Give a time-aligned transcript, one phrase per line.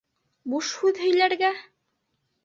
[0.53, 1.51] Буш һүҙ һөйләргә?